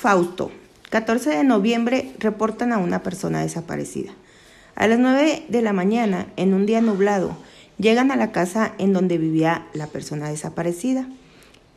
[0.00, 0.52] Fausto.
[0.90, 4.12] 14 de noviembre reportan a una persona desaparecida.
[4.76, 7.36] A las 9 de la mañana, en un día nublado,
[7.78, 11.08] llegan a la casa en donde vivía la persona desaparecida.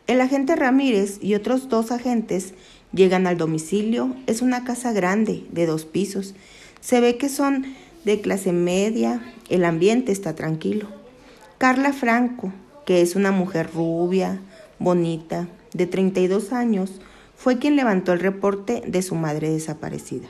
[0.06, 2.54] El agente Ramírez y otros dos agentes
[2.94, 4.16] llegan al domicilio.
[4.28, 6.36] Es una casa grande, de dos pisos.
[6.80, 7.74] Se ve que son
[8.06, 9.20] de clase media.
[9.50, 10.88] El ambiente está tranquilo.
[11.58, 12.54] Carla Franco,
[12.86, 14.40] que es una mujer rubia,
[14.78, 17.02] bonita, de 32 años,
[17.42, 20.28] fue quien levantó el reporte de su madre desaparecida.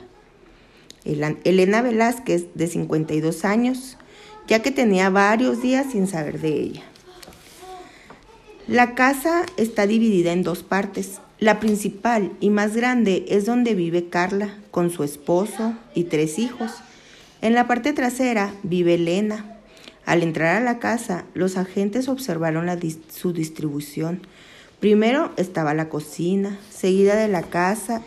[1.04, 3.98] Elena Velázquez, de 52 años,
[4.48, 6.82] ya que tenía varios días sin saber de ella.
[8.66, 11.20] La casa está dividida en dos partes.
[11.38, 16.70] La principal y más grande es donde vive Carla con su esposo y tres hijos.
[17.42, 19.58] En la parte trasera vive Elena.
[20.06, 22.70] Al entrar a la casa, los agentes observaron
[23.10, 24.22] su distribución.
[24.82, 28.02] Primero estaba la cocina, seguida de la casa,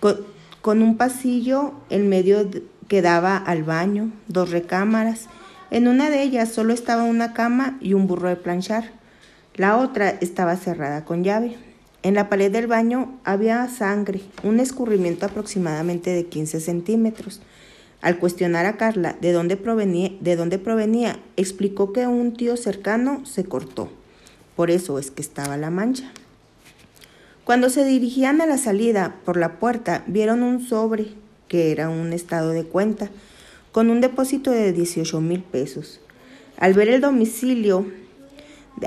[0.00, 2.50] con, un pasillo en medio
[2.88, 5.28] que daba al baño, dos recámaras.
[5.70, 8.90] En una de ellas solo estaba una cama y un burro de planchar.
[9.54, 11.56] La otra estaba cerrada con llave.
[12.02, 17.42] En la pared del baño había sangre, un escurrimiento aproximadamente de 15 centímetros.
[18.00, 23.24] Al cuestionar a Carla de dónde provenía, de dónde provenía, explicó que un tío cercano
[23.24, 23.99] se cortó.
[24.56, 26.12] Por eso es que estaba la mancha.
[27.44, 31.08] Cuando se dirigían a la salida por la puerta, vieron un sobre,
[31.48, 33.10] que era un estado de cuenta,
[33.72, 36.00] con un depósito de 18 mil pesos.
[36.58, 37.86] Al ver el domicilio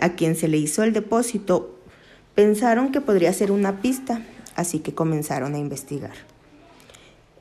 [0.02, 1.78] a quien se le hizo el depósito,
[2.36, 4.22] pensaron que podría ser una pista,
[4.56, 6.14] así que comenzaron a investigar.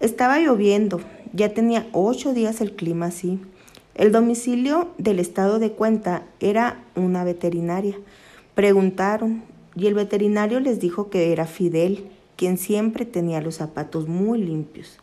[0.00, 1.00] Estaba lloviendo,
[1.32, 3.38] ya tenía ocho días el clima así.
[3.94, 7.96] El domicilio del estado de cuenta era una veterinaria,
[8.54, 14.42] Preguntaron y el veterinario les dijo que era Fidel, quien siempre tenía los zapatos muy
[14.42, 14.98] limpios.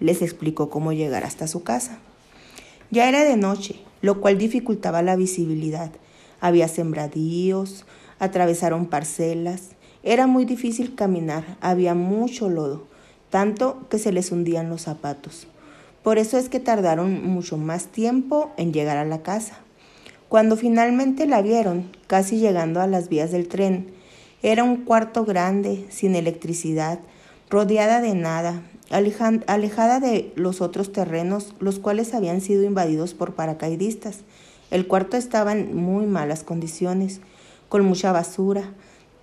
[0.00, 1.98] Les explicó cómo llegar hasta su casa.
[2.90, 5.90] Ya era de noche, lo cual dificultaba la visibilidad.
[6.40, 7.84] Había sembradíos,
[8.20, 9.72] atravesaron parcelas.
[10.02, 12.86] Era muy difícil caminar, había mucho lodo,
[13.28, 15.46] tanto que se les hundían los zapatos.
[16.08, 19.58] Por eso es que tardaron mucho más tiempo en llegar a la casa.
[20.30, 23.90] Cuando finalmente la vieron, casi llegando a las vías del tren,
[24.42, 26.98] era un cuarto grande, sin electricidad,
[27.50, 34.20] rodeada de nada, alejada de los otros terrenos, los cuales habían sido invadidos por paracaidistas.
[34.70, 37.20] El cuarto estaba en muy malas condiciones,
[37.68, 38.72] con mucha basura,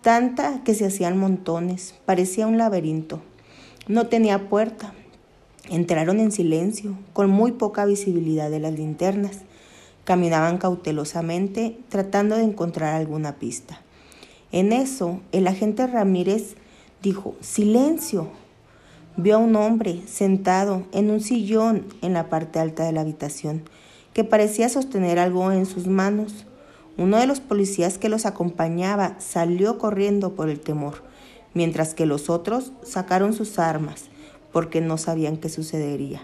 [0.02, 3.24] tanta que se hacían montones, parecía un laberinto.
[3.88, 4.94] No tenía puerta.
[5.70, 9.40] Entraron en silencio, con muy poca visibilidad de las linternas.
[10.04, 13.82] Caminaban cautelosamente tratando de encontrar alguna pista.
[14.52, 16.56] En eso, el agente Ramírez
[17.02, 18.30] dijo, silencio.
[19.18, 23.64] Vio a un hombre sentado en un sillón en la parte alta de la habitación,
[24.14, 26.46] que parecía sostener algo en sus manos.
[26.98, 31.02] Uno de los policías que los acompañaba salió corriendo por el temor,
[31.54, 34.06] mientras que los otros sacaron sus armas,
[34.56, 36.22] porque no sabían qué sucedería.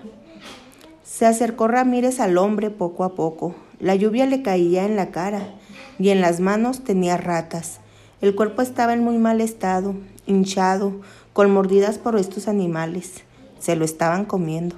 [1.03, 5.49] Se acercó Ramírez al hombre poco a poco, la lluvia le caía en la cara
[5.99, 7.81] y en las manos tenía ratas.
[8.21, 9.95] El cuerpo estaba en muy mal estado,
[10.27, 11.01] hinchado,
[11.33, 13.25] con mordidas por estos animales.
[13.59, 14.77] Se lo estaban comiendo.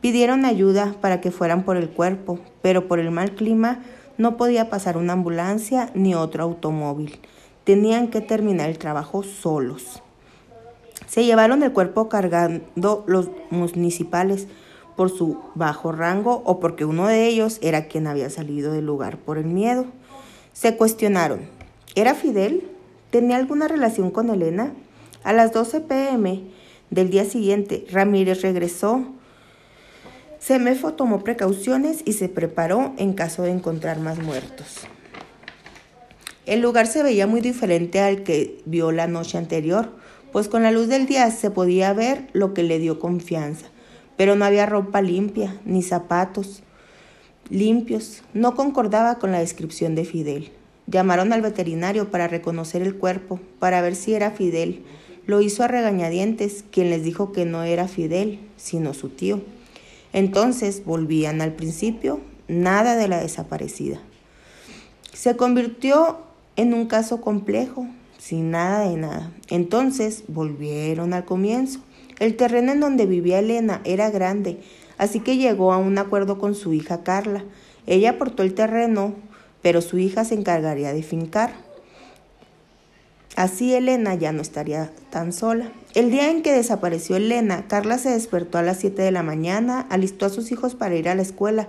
[0.00, 3.80] Pidieron ayuda para que fueran por el cuerpo, pero por el mal clima
[4.16, 7.18] no podía pasar una ambulancia ni otro automóvil.
[7.64, 10.04] Tenían que terminar el trabajo solos.
[11.10, 14.46] Se llevaron el cuerpo cargando los municipales,
[14.94, 19.16] por su bajo rango o porque uno de ellos era quien había salido del lugar
[19.16, 19.86] por el miedo.
[20.52, 21.40] Se cuestionaron,
[21.96, 22.68] ¿era Fidel?
[23.10, 24.72] ¿Tenía alguna relación con Elena?
[25.24, 26.42] A las 12 pm
[26.90, 29.02] del día siguiente, Ramírez regresó.
[30.38, 34.80] Semefo tomó precauciones y se preparó en caso de encontrar más muertos.
[36.46, 39.98] El lugar se veía muy diferente al que vio la noche anterior,
[40.32, 43.66] pues con la luz del día se podía ver lo que le dio confianza
[44.20, 46.62] pero no había ropa limpia ni zapatos
[47.48, 48.22] limpios.
[48.34, 50.52] No concordaba con la descripción de Fidel.
[50.86, 54.84] Llamaron al veterinario para reconocer el cuerpo, para ver si era Fidel.
[55.24, 59.40] Lo hizo a regañadientes, quien les dijo que no era Fidel, sino su tío.
[60.12, 64.02] Entonces volvían al principio, nada de la desaparecida.
[65.14, 66.18] Se convirtió
[66.56, 67.86] en un caso complejo,
[68.20, 69.32] sin nada de nada.
[69.48, 71.80] Entonces volvieron al comienzo.
[72.18, 74.60] El terreno en donde vivía Elena era grande,
[74.98, 77.44] así que llegó a un acuerdo con su hija Carla.
[77.86, 79.14] Ella aportó el terreno,
[79.62, 81.52] pero su hija se encargaría de fincar.
[83.36, 85.72] Así Elena ya no estaría tan sola.
[85.94, 89.86] El día en que desapareció Elena, Carla se despertó a las 7 de la mañana,
[89.88, 91.68] alistó a sus hijos para ir a la escuela.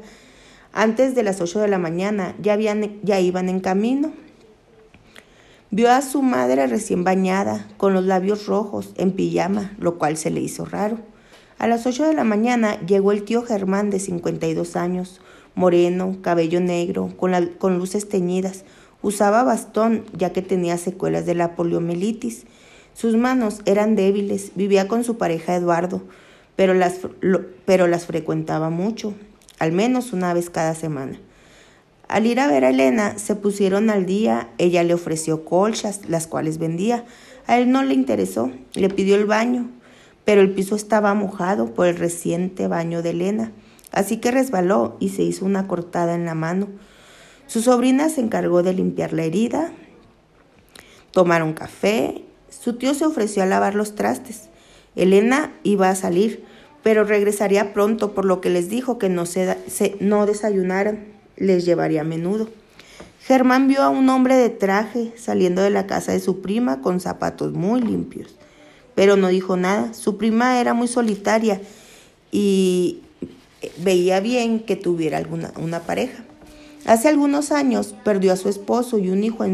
[0.73, 4.11] Antes de las 8 de la mañana ya, habían, ya iban en camino.
[5.73, 10.29] Vio a su madre recién bañada, con los labios rojos, en pijama, lo cual se
[10.29, 10.97] le hizo raro.
[11.59, 15.21] A las 8 de la mañana llegó el tío Germán de 52 años,
[15.55, 18.65] moreno, cabello negro, con, luces teñidas,
[19.01, 22.43] Usaba bastón ya que tenía secuelas de la poliomielitis.
[22.93, 26.03] Sus manos eran débiles, vivía con su pareja Eduardo,
[26.57, 26.99] pero las,
[27.63, 29.13] pero las frecuentaba mucho,
[29.57, 31.17] al menos una vez cada semana.
[32.11, 36.27] Al ir a ver a Elena, se pusieron al día, ella le ofreció colchas, las
[36.27, 37.05] cuales vendía.
[37.47, 39.69] A él no le interesó, le pidió el baño,
[40.25, 43.53] pero el piso estaba mojado por el reciente baño de Elena,
[43.93, 46.67] así que resbaló y se hizo una cortada en la mano.
[47.47, 49.71] Su sobrina se encargó de limpiar la herida,
[51.11, 54.49] tomaron café, su tío se ofreció a lavar los trastes.
[54.97, 56.43] Elena iba a salir,
[56.83, 59.55] pero regresaría pronto, por lo que les dijo que no, se,
[60.01, 62.49] no desayunaran, les llevaría a menudo.
[63.25, 66.99] Germán vio a un hombre de traje saliendo de la casa de su prima con
[66.99, 68.35] zapatos muy limpios,
[68.95, 69.93] pero no dijo nada.
[69.93, 71.61] Su prima era muy solitaria
[72.31, 73.01] y
[73.77, 76.23] veía bien que tuviera alguna una pareja.
[76.85, 79.45] Hace algunos años perdió a su esposo y un hijo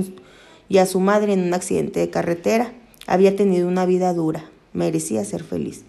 [0.69, 2.71] y a su madre en un accidente de carretera.
[3.06, 5.83] Había tenido una vida dura, merecía ser feliz.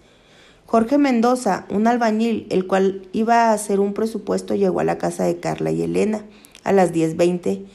[0.71, 5.23] Jorge Mendoza, un albañil, el cual iba a hacer un presupuesto, llegó a la casa
[5.23, 6.25] de Carla y Elena
[6.63, 7.65] a las 10.20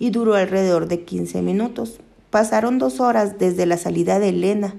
[0.00, 2.00] y duró alrededor de 15 minutos.
[2.30, 4.74] Pasaron dos horas desde la salida de Elena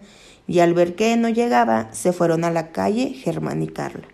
[0.48, 4.10] y al ver que no llegaba, se fueron a la calle Germán y Carla.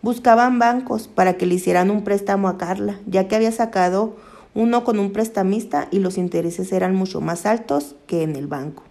[0.00, 4.16] Buscaban bancos para que le hicieran un préstamo a Carla, ya que había sacado
[4.54, 8.82] uno con un prestamista y los intereses eran mucho más altos que en el banco.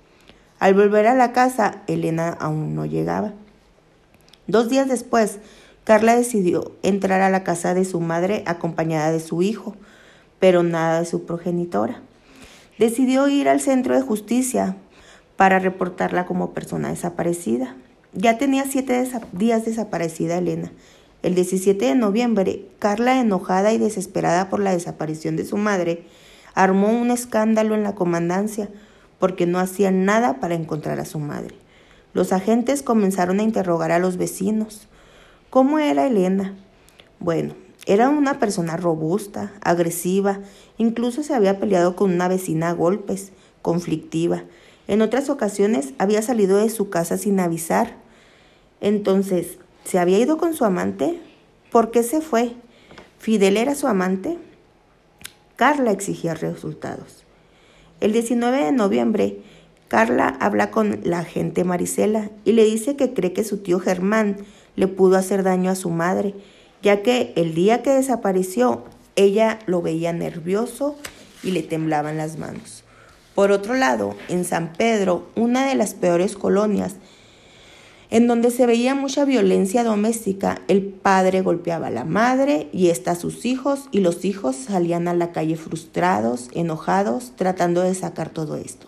[0.60, 3.34] Al volver a la casa, Elena aún no llegaba.
[4.48, 5.40] Dos días después,
[5.84, 9.76] Carla decidió entrar a la casa de su madre acompañada de su hijo,
[10.40, 12.02] pero nada de su progenitora.
[12.80, 14.76] Decidió ir al centro de justicia
[15.36, 17.76] para reportarla como persona desaparecida.
[18.14, 20.72] Ya tenía siete días desaparecida Elena
[21.24, 26.06] el 17 de noviembre, Carla, enojada y desesperada por la desaparición de su madre,
[26.54, 28.70] armó un escándalo en la comandancia
[29.20, 31.56] porque no hacían nada para encontrar a su madre.
[32.18, 34.88] Los agentes comenzaron a interrogar a los vecinos.
[35.52, 36.56] ¿Cómo era Elena?
[37.20, 37.54] Bueno,
[37.86, 40.40] era una persona robusta, agresiva,
[40.80, 44.46] incluso se había peleado con una vecina a golpes, conflictiva.
[44.88, 47.98] En otras ocasiones había salido de su casa sin avisar.
[48.82, 51.20] Entonces, ¿Se había ido con su amante?
[51.72, 52.54] ¿Por qué se fue?
[53.20, 54.40] ¿Fidel era su amante?
[55.56, 57.26] Carla exigía resultados.
[58.02, 59.44] El 19 de noviembre,
[59.88, 64.38] Carla habla con la agente Marisela y le dice que cree que su tío Germán
[64.76, 66.34] le pudo hacer daño a su madre,
[66.82, 68.84] ya que el día que desapareció
[69.16, 70.96] ella lo veía nervioso
[71.44, 72.84] y le temblaban las manos.
[73.34, 76.96] Por otro lado, en San Pedro, una de las peores colonias,
[78.10, 80.62] en donde se veía mucha violencia doméstica.
[80.68, 85.08] El padre golpeaba a la madre y ésta a sus hijos y los hijos salían
[85.08, 88.88] a la calle frustrados, enojados, tratando de sacar todo esto.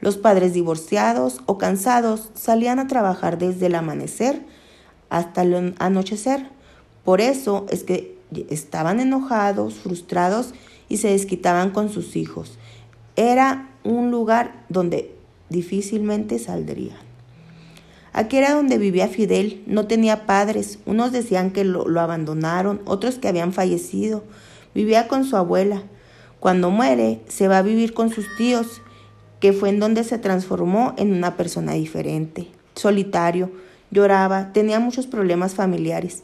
[0.00, 4.44] Los padres divorciados o cansados salían a trabajar desde el amanecer
[5.08, 6.48] hasta el anochecer.
[7.04, 8.18] Por eso es que
[8.50, 10.52] estaban enojados, frustrados
[10.88, 12.58] y se desquitaban con sus hijos.
[13.16, 15.14] Era un lugar donde
[15.48, 17.06] difícilmente saldrían.
[18.12, 23.28] Aquí era donde vivía Fidel, no tenía padres, unos decían que lo, abandonaron, otros que
[23.28, 24.24] habían fallecido.
[24.74, 25.82] Vivía con su abuela.
[26.40, 28.80] Cuando muere, se va a vivir con sus tíos,
[29.40, 32.48] que fue en donde se transformó en una persona diferente.
[32.74, 33.50] Solitario,
[33.90, 36.22] lloraba, tenía muchos problemas familiares,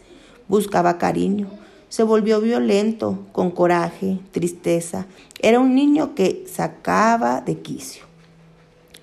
[0.49, 1.49] buscaba cariño,
[1.89, 5.07] se volvió violento, con coraje, tristeza.
[5.41, 8.05] Era un niño que sacaba de quicio.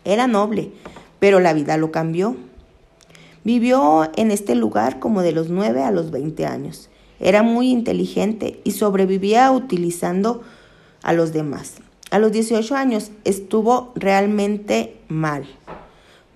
[0.06, 0.72] Era noble,
[1.20, 2.36] pero la vida lo cambió.
[3.44, 6.90] Vivió en este lugar como de los 9 a los 20 años.
[7.20, 10.42] Era muy inteligente y sobrevivía utilizando
[11.04, 11.76] a los demás.
[12.10, 15.46] A los 18 años estuvo realmente mal.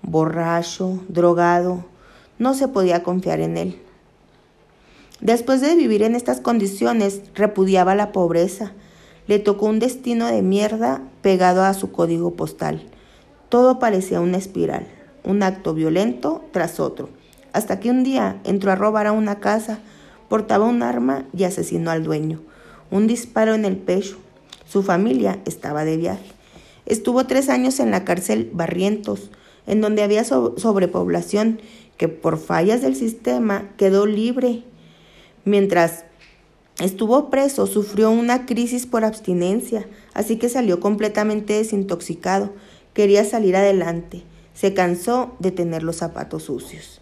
[0.02, 1.84] Borracho, drogado,
[2.38, 3.82] no se podía confiar en él.
[5.20, 8.72] Después de vivir en estas condiciones, repudiaba la pobreza.
[9.26, 12.82] Le tocó un destino de mierda pegado a su código postal.
[13.48, 14.86] Todo parecía una espiral
[15.24, 17.08] un acto violento tras otro,
[17.52, 19.78] hasta que un día entró a robar a una casa,
[20.28, 22.40] portaba un arma y asesinó al dueño.
[22.90, 24.18] Un disparo en el pecho.
[24.66, 26.32] Su familia estaba de viaje.
[26.86, 29.30] Estuvo tres años en la cárcel Barrientos,
[29.66, 31.60] en donde había sobrepoblación,
[31.96, 34.64] que por fallas del sistema quedó libre.
[35.44, 36.04] Mientras
[36.80, 42.52] estuvo preso, sufrió una crisis por abstinencia, así que salió completamente desintoxicado.
[42.92, 44.22] Quería salir adelante.
[44.54, 47.00] Se cansó de tener los zapatos sucios.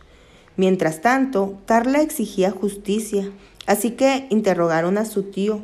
[0.57, 3.31] Mientras tanto, Carla exigía justicia,
[3.67, 5.61] así que interrogaron a su tío,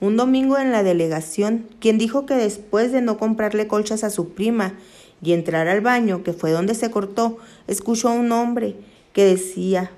[0.00, 4.30] un domingo en la delegación, quien dijo que después de no comprarle colchas a su
[4.30, 4.74] prima
[5.22, 8.76] y entrar al baño, que fue donde se cortó, escuchó a un hombre
[9.12, 9.90] que decía,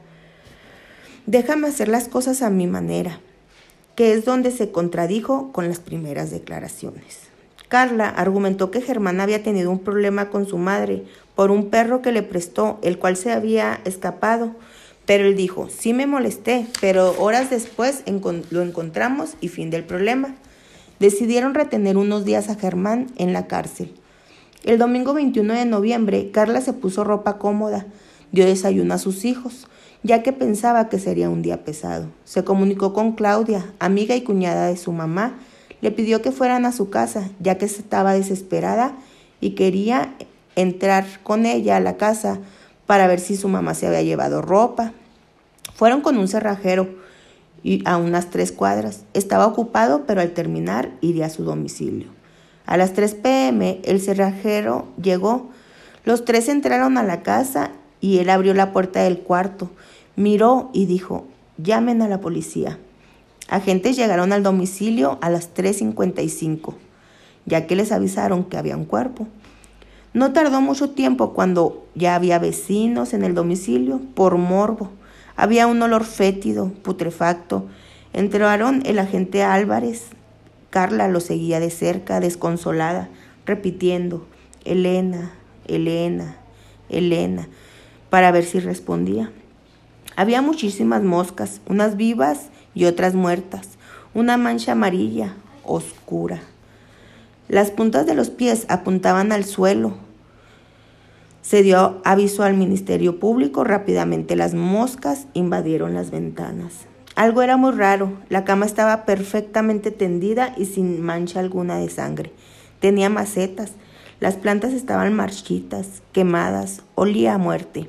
[1.27, 3.21] déjame hacer las cosas a mi manera,
[3.97, 7.29] que es donde se contradijo con las primeras declaraciones.
[7.69, 12.13] Carla argumentó que Germán había tenido un problema con su madre por un perro que
[12.13, 14.55] le prestó, el cual se había escapado.
[15.09, 18.05] Pero él dijo, sí me molesté, pero horas después
[18.51, 20.35] lo encontramos y fin del problema.
[21.01, 23.95] Decidieron retener unos días a Germán en la cárcel.
[24.65, 27.87] El domingo 21 de noviembre, Carla se puso ropa cómoda,
[28.33, 29.67] dio desayuno a sus hijos,
[30.03, 32.09] ya que pensaba que sería un día pesado.
[32.27, 35.39] Se comunicó con Claudia, amiga y cuñada de su mamá,
[35.81, 38.95] le pidió que fueran a su casa, ya que estaba desesperada
[39.41, 40.13] y quería
[40.55, 42.41] entrar con ella a la casa
[42.89, 44.95] para ver si su mamá se había llevado ropa.
[45.75, 46.89] Fueron con un cerrajero
[47.63, 49.05] y a unas tres cuadras.
[49.13, 52.09] Estaba ocupado, pero al terminar iría a su domicilio.
[52.65, 55.51] A las 3 pm el cerrajero llegó.
[56.05, 59.71] Los tres entraron a la casa y él abrió la puerta del cuarto,
[60.17, 61.27] miró y dijo,
[61.59, 62.79] llamen a la policía.
[63.49, 66.75] Agentes llegaron al domicilio a las 3.55,
[67.45, 69.27] ya que les avisaron que había un cuerpo.
[70.19, 74.91] No tardó mucho tiempo cuando ya había vecinos en el domicilio por morbo.
[75.37, 77.69] Había un olor fétido, putrefacto.
[78.13, 80.07] Entraron el agente Álvarez.
[80.71, 83.11] Carla lo seguía de cerca, desconsolada,
[83.47, 84.27] repitiendo,
[84.65, 85.35] Elena,
[85.69, 86.39] Elena,
[86.89, 87.47] Elena,
[88.11, 89.31] para ver si respondía.
[90.17, 93.69] Había muchísimas moscas, unas vivas y otras muertas,
[94.15, 96.41] una mancha amarilla, oscura.
[97.47, 100.08] Las puntas de los pies apuntaban al suelo.
[101.49, 106.75] Se dio aviso al Ministerio Público, rápidamente las moscas invadieron las ventanas.
[107.15, 112.33] Algo era muy raro, la cama estaba perfectamente tendida y sin mancha alguna de sangre.
[112.81, 113.73] Tenía macetas,
[114.21, 117.89] las plantas estaban marchitas, quemadas, olía a muerte.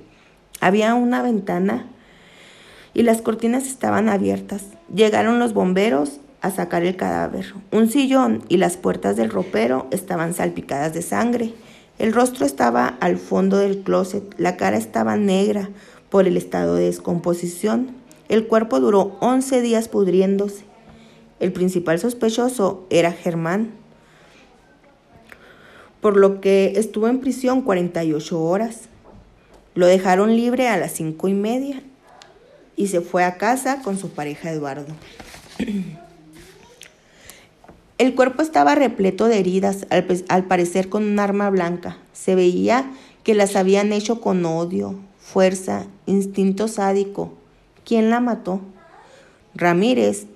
[0.62, 1.86] Había una ventana
[2.94, 4.68] y las cortinas estaban abiertas.
[4.88, 7.54] Llegaron los bomberos a sacar el cadáver.
[7.72, 11.54] Un sillón y las puertas del ropero estaban salpicadas de sangre.
[12.00, 15.70] El rostro estaba al fondo del closet, la cara estaba negra
[16.10, 17.92] por el estado de descomposición.
[18.30, 20.64] El cuerpo duró 11 días pudriéndose.
[21.42, 23.72] El principal sospechoso era Germán,
[26.00, 28.84] por lo que estuvo en prisión 48 horas.
[29.76, 31.84] Lo dejaron libre a las cinco y media
[32.78, 34.88] y se fue a casa con su pareja Eduardo.
[38.00, 39.86] El cuerpo estaba repleto de heridas,
[40.30, 41.98] al, parecer con un arma blanca.
[42.14, 42.90] Se veía
[43.26, 47.34] que las habían hecho con odio, fuerza, instinto sádico.
[47.84, 48.62] ¿Quién la mató?
[49.54, 50.28] Ramírez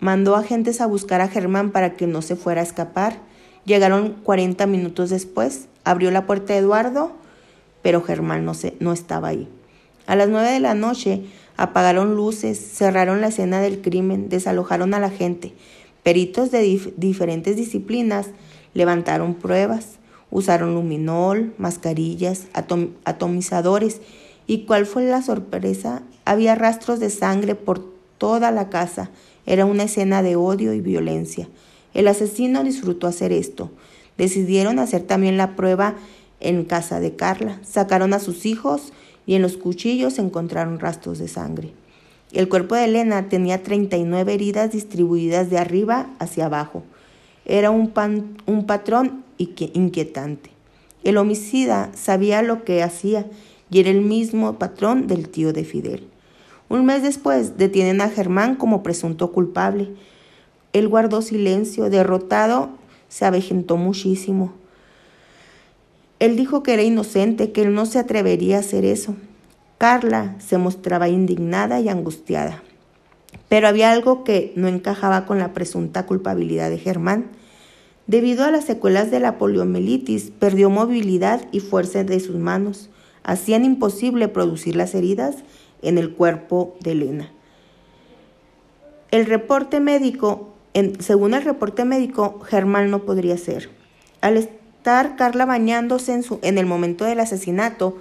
[0.00, 3.20] mandó agentes a buscar a Germán para que no se fuera a escapar.
[3.66, 7.12] Llegaron 40 minutos después, abrió la puerta de Eduardo,
[7.82, 8.50] pero Germán no,
[8.80, 9.48] no estaba ahí.
[10.08, 11.22] A las nueve de la noche
[11.56, 15.54] apagaron luces, cerraron la escena del crimen, desalojaron a la gente.
[16.02, 18.28] Peritos de diferentes disciplinas
[18.74, 19.98] levantaron pruebas,
[20.30, 22.46] usaron luminol, mascarillas,
[23.04, 24.00] atomizadores.
[24.46, 26.02] ¿Y cuál fue la sorpresa?
[26.24, 27.84] Había rastros de sangre por
[28.18, 29.10] toda la casa.
[29.46, 31.48] Era una escena de odio y violencia.
[31.94, 33.70] El asesino disfrutó hacer esto.
[34.18, 35.94] Decidieron hacer también la prueba
[36.40, 37.60] en casa de Carla.
[37.62, 38.92] Sacaron a sus hijos
[39.26, 41.72] y en los cuchillos encontraron rastros de sangre.
[42.32, 46.82] El cuerpo de Elena tenía 39 heridas distribuidas de arriba hacia abajo.
[47.44, 47.92] Era un,
[48.46, 50.50] un patrón inquietante.
[51.04, 53.26] El homicida sabía lo que hacía
[53.70, 56.06] y era el mismo patrón del tío de Fidel.
[56.68, 59.90] Un mes después detienen a Germán como presunto culpable.
[60.72, 62.70] Él guardó silencio, derrotado,
[63.08, 64.54] se avejentó muchísimo.
[66.18, 69.16] Él dijo que era inocente, que él no se atrevería a hacer eso.
[69.82, 72.62] Carla se mostraba indignada y angustiada.
[73.48, 77.32] Pero había algo que no encajaba con la presunta culpabilidad de Germán.
[78.06, 82.90] Debido a las secuelas de la poliomielitis, perdió movilidad y fuerza de sus manos.
[83.24, 85.38] Hacían imposible producir las heridas
[85.82, 87.32] en el cuerpo de Elena.
[89.10, 90.54] El reporte médico,
[91.00, 93.68] según el reporte médico, Germán no podría ser.
[94.20, 97.98] Al estar Carla bañándose en, su, en el momento del asesinato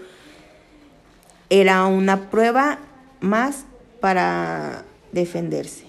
[1.51, 2.79] era una prueba
[3.19, 3.65] más
[3.99, 5.83] para defenderse.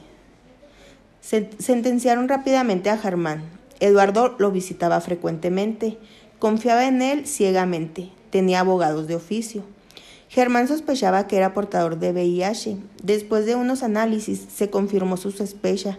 [1.20, 3.44] sentenciaron rápidamente a Germán.
[3.78, 5.98] Eduardo lo visitaba frecuentemente,
[6.40, 9.62] confiaba en él ciegamente, tenía abogados de oficio.
[10.28, 12.78] Germán sospechaba que era portador de VIH.
[13.04, 15.98] Después de unos análisis se confirmó su sospecha.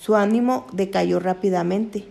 [0.00, 2.08] Su ánimo decayó rápidamente.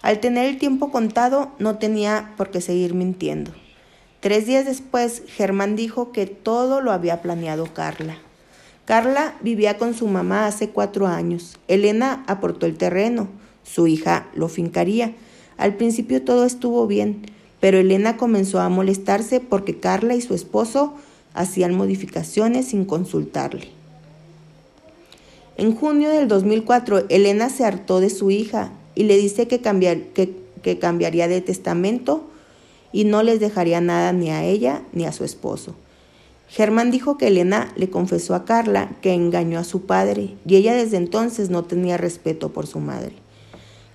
[0.00, 3.50] Al tener el tiempo contado, no tenía por qué seguir mintiendo.
[4.20, 8.16] Tres días después, Germán dijo que todo lo había planeado Carla.
[8.86, 11.58] Carla vivía con su mamá hace cuatro años.
[11.68, 13.28] Elena aportó el terreno.
[13.62, 15.12] Su hija lo fincaría.
[15.58, 17.26] Al principio todo estuvo bien,
[17.60, 20.94] pero Elena comenzó a molestarse porque Carla y su esposo
[21.34, 23.68] hacían modificaciones sin consultarle.
[25.56, 29.60] En junio del 2004, Elena se hartó de su hija y le dice que,
[30.62, 32.28] que cambiaría de testamento
[32.92, 35.74] y no les dejaría nada ni a ella ni a su esposo.
[36.48, 40.74] Germán dijo que Elena le confesó a Carla que engañó a su padre y ella
[40.74, 43.12] desde entonces no tenía respeto por su madre.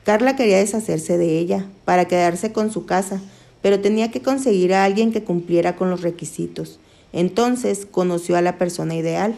[0.04, 3.22] Carla quería deshacerse de ella para quedarse con su casa,
[3.62, 6.80] pero tenía que conseguir a alguien que cumpliera con los requisitos.
[7.14, 9.36] Entonces conoció a la persona ideal.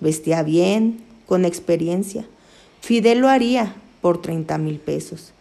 [0.00, 2.26] Vestía bien, con experiencia.
[2.80, 5.33] Fidel lo haría por 30 mil pesos.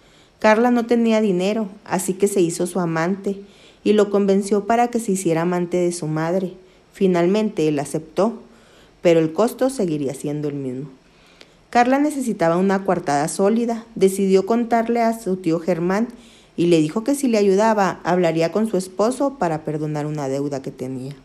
[0.44, 3.40] Carla no tenía dinero, así que se hizo su amante
[3.86, 6.52] y lo convenció para que se hiciera amante de su madre.
[6.92, 8.42] Finalmente él aceptó,
[9.02, 10.90] pero el costo seguiría siendo el mismo.
[11.70, 16.10] Carla necesitaba una coartada sólida, decidió contarle a su tío Germán
[16.58, 20.62] y le dijo que si le ayudaba hablaría con su esposo para perdonar una deuda
[20.62, 21.16] que tenía.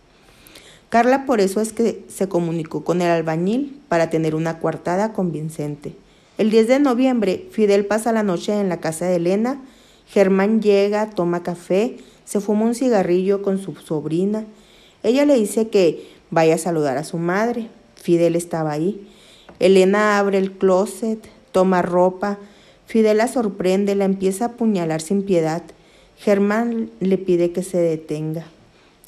[0.91, 5.97] Carla por eso es que se comunicó con el albañil para tener una coartada convincente.
[6.39, 9.61] El 10 de noviembre, Fidel pasa la noche en la casa de Elena.
[10.07, 14.45] Germán llega, toma café, se fuma un cigarrillo con su sobrina.
[15.03, 17.67] Ella le dice que vaya a saludar a su madre.
[17.97, 19.09] Fidel estaba ahí.
[19.59, 22.39] Elena abre el closet, toma ropa.
[22.87, 25.65] Fidel la sorprende, la empieza a apuñalar sin piedad.
[26.17, 28.47] Germán le pide que se detenga.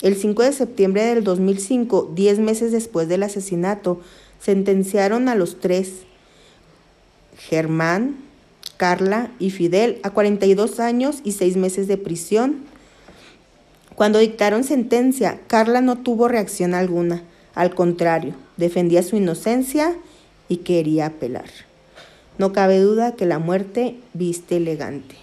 [0.02, 4.00] El 5 de septiembre del 2005, diez meses después del asesinato,
[4.40, 6.06] sentenciaron a los tres
[7.48, 8.16] Germán,
[8.76, 12.58] Carla y Fidel a 42 años y 6 meses de prisión.
[13.94, 17.22] Cuando dictaron sentencia, Carla no tuvo reacción alguna.
[17.54, 19.94] Al contrario, defendía su inocencia
[20.48, 21.50] y quería apelar.
[22.38, 25.16] No cabe duda que la muerte viste elegante.